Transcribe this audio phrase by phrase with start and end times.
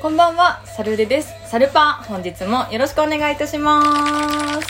[0.00, 1.34] こんばんは、サルデです。
[1.50, 3.82] サルパ本日もよろしくお願いいたしま
[4.62, 4.68] す。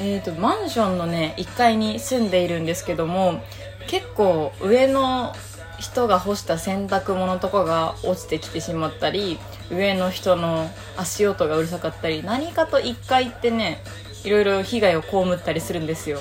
[0.00, 3.40] えーと、マンションのね、1階に住んでいるんですけども、
[3.86, 5.32] 結構上の
[5.78, 9.38] 人が干した洗濯物とかが落ちてきてしまったり、
[9.70, 13.80] 上の人の足音がうるさかったり、何かと1階ってね、
[14.24, 16.18] いろいろ被害を被ったりするんですよ。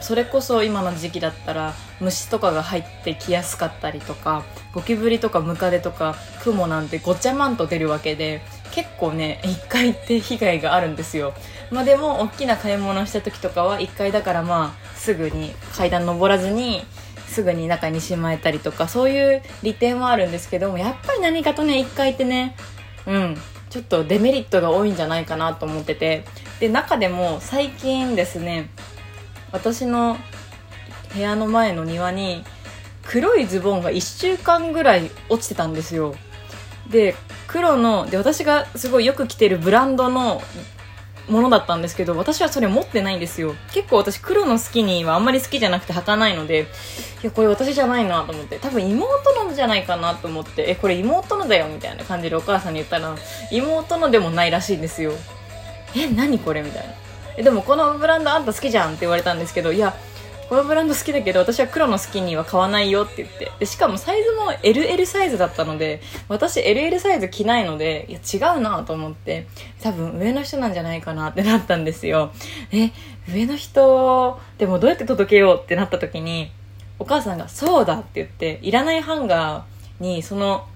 [0.00, 8.40] それこそ今の時期だったら虫とかが入ってきやすかったりとかゴキブリとかムカデとかクモなんてごちゃまんと出るわけで
[8.72, 11.32] 結構ね1階って被害があるんですよ。
[11.70, 16.84] まあでも大きな買い物した時とかは1階だからまあすぐに階段登らずに
[17.26, 22.56] すぐに中にしまえたりとかそういう利点はあるんですけどもやっぱり何かとね1階ってね
[23.06, 23.36] うん
[23.68, 26.24] ちょっとデメリットが多いんじゃないかなと思ってて。
[26.60, 28.68] で中でも最近ですね
[29.52, 30.16] 私の
[31.14, 32.44] 部屋の前の庭に
[33.02, 36.14] 黒いズボンが1週間ぐらい落ちてたんですよ。
[36.90, 37.14] で
[37.46, 40.42] 黒ので私がすごいよく着てるブランドの
[41.28, 43.54] ものだったんですけど私はそれ持ってないんですよ。
[43.72, 46.66] 結構私黒のスキニーはあんまり好きじゃなくて履かないので
[47.22, 53.14] いやこれ私じゃないなと思って多分妹のじゃないかなと思ってえこれ妹のだよみたいな感じでお母さんに言ったら
[53.50, 55.12] 妹のでもないらしいんですよ。
[55.96, 57.09] え何これみたいな。
[57.40, 59.96] えでもこのブランドあんた好きじゃんって言われたんですけどいや
[60.50, 69.46] このブランド好きだけど私は黒のスキニーは買わないよって言ってでしかもサイズも LL サイズだったので私 LL サイズ着ないのでいや違うなと思って
[69.80, 72.32] 多分上の人なんじゃないかなってなったんですよ。
[72.72, 72.90] え
[73.32, 76.52] 上の人でもどうやって届けようってなった時に
[76.98, 80.66] お母さんが「そうだ」って言っていらないハンガーにその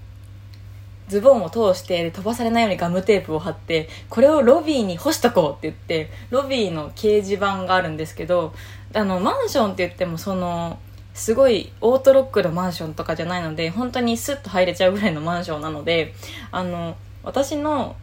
[1.07, 8.53] ズボンを通して飛ばされないようにガムテープを貼ってこれをロビーに干しとこうって言ってロビーの掲示板があるんですけど
[8.93, 10.79] あのマンションって言ってもその
[11.13, 16.13] すごいオートロックのマンションとかじゃないので本当にスッと入れちゃうぐらいのマンションなので
[16.51, 17.95] あの私の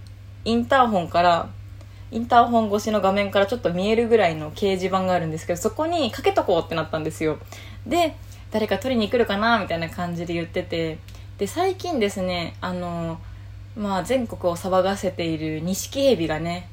[0.45, 1.51] インターホンから
[2.11, 7.39] インターホン越しの画面からちょっと見えるぐらいの掲示板があるんですけどそこにかけとこうってなったんですよ。
[7.87, 8.17] で
[8.51, 10.99] 誰か取りに来るかなみたいな感じで言ってて
[11.43, 13.19] で最近ですねあの、
[13.77, 16.69] まあ、全国を騒がせているニシキヘビがね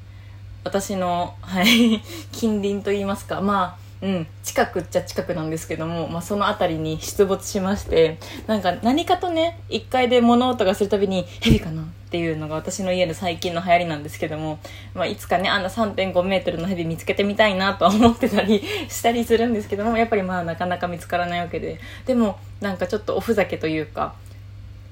[0.64, 14.60] 私の、はい、 近隣といいますかまあうん、近くっちゃ近くなんですけども、まあ、その辺りに出没しましてなんか何かとね1階で物音がするたびに「ヘビかな?」っていうのが私の家の最近の流行りなんですけども、
[14.94, 24.14] まあ、いつかねあんな3 5メートルのヘビ見つけてみたいなとは思ってたり したりするんですけどもやっぱりまあなかなか見つからないわけででもなんかちょっとおふざけというか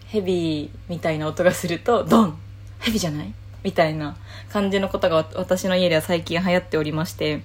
[0.08, 2.38] ヘビみたいな音がするとドン
[2.80, 3.34] ヘビじゃない？
[3.64, 4.16] みたいな
[4.50, 7.44] 感じのことが私の家では最近流行っておりまして。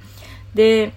[0.54, 0.92] で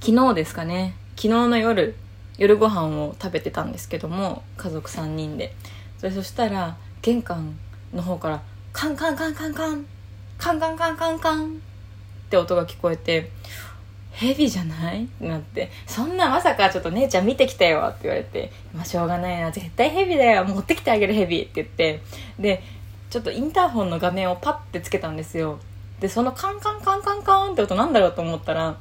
[0.00, 0.94] 昨日ですかね。
[1.16, 1.94] 昨日の夜
[2.38, 5.54] 夜ご飯を食べてたんですけども家族3人で。
[5.98, 7.58] そそしたら玄関
[7.92, 8.42] の方から
[8.72, 9.86] カンカンカンカンカン
[10.38, 11.50] カンカンカンカンカンっ
[12.30, 13.30] て音が聞こえて
[14.20, 15.04] ヘビじゃない？
[15.04, 15.70] ってなって。
[15.86, 18.52] そんなまさかちょっと姉ちゃん見てきたよって言われて。
[18.74, 19.50] まあしょうがないな。
[19.50, 20.44] 絶対ヘビだよ。
[20.44, 22.02] 持ってきてあげるヘビって言って。
[22.38, 22.62] で
[23.08, 25.58] ちょっとインターホンの画面をパッてつけたんですよ。
[26.00, 28.76] でそのカンカンカンカンカンって音なんだろうと思ったら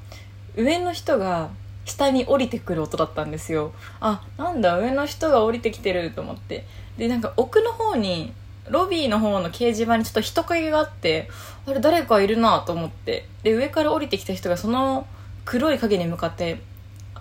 [0.56, 1.50] 上の人が
[1.86, 3.72] 下に降りてくる音だったんですよ。
[4.02, 6.66] あなんだ上の人が降りてきてると思って。
[6.98, 8.34] でなんか奥の方に
[8.68, 11.30] ロビーの方の掲示板にちょっと人影があって
[11.66, 13.26] あれ誰かいるなと思って。
[13.44, 15.08] で上から降りてきた人がその
[15.50, 16.62] 黒い影に向かって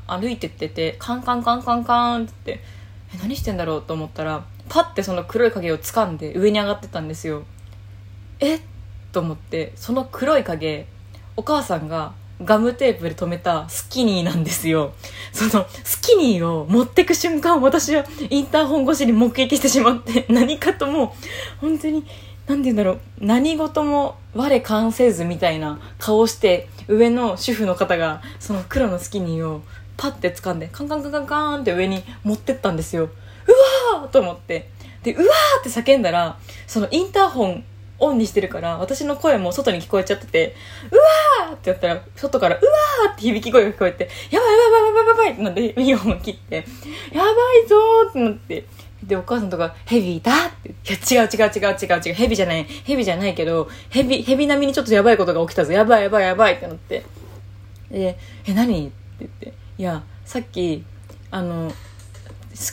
[0.06, 2.61] 歩いてっててカンカンカンカンカンって
[3.15, 7.44] え何してんだろうと思ったらパッてその黒い影を掴んで上に上がってたんですよ
[8.41, 8.56] え？
[8.56, 8.61] っ
[9.12, 10.87] と思ってその黒い影
[11.37, 12.12] お母さんが
[12.44, 14.93] ガムテープで留めたスキニーなんですよ。
[15.33, 21.09] そのスキニーを持ってく瞬間私はインターホン越しに目撃してしまって何かともう
[21.62, 22.05] 本当に
[22.48, 29.62] 何て言うんだろう何事も我関せずみたいな顔して上の主婦の方がその黒のスキニーを
[29.97, 33.04] パッて掴んでカンカンカンカンカンって上に持ってったんですよ。
[33.04, 34.71] うわーと思って。
[35.03, 37.65] で、うわーって叫んだらそのインターホン
[38.00, 40.54] オンにしてるから私の声も外に聞こえちゃってて
[40.91, 40.97] う
[41.47, 46.56] わーってやったら外からうわーって響き声が聞こえてやばいやばいやばいやばいやばいってなってイヤホン切って
[47.12, 48.65] やばいぞーってなって
[49.03, 50.71] でお母さんとかヘビだって。
[50.71, 52.15] いや違う違う違う違う違う。
[52.15, 52.65] ヘビじゃない。
[52.65, 55.72] ヘビじゃないけどヘビヘビ並みにちょっとやばいことが起きたぞ。
[55.72, 57.04] やばいやばいやばいってなって。
[57.91, 58.89] でえ何？
[58.89, 59.53] って言って。
[59.78, 60.84] いやさっき
[61.30, 61.74] あの好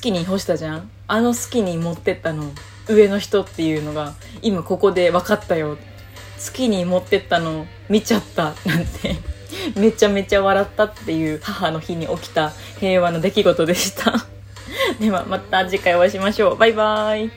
[0.01, 0.89] きに干したじゃん？
[1.07, 2.51] あの好きに持ってったの
[2.89, 5.77] 上の人っていうのが今ここで分かったよ。
[6.45, 8.55] 好きに持ってったの見ちゃった。
[8.65, 9.15] なんて。
[9.77, 14.13] めちゃめちゃ笑ったっていう母の日に起きた平和な出来事でした。
[14.99, 16.57] ではまた次回お会いしましょう。
[16.57, 17.31] バイバーイ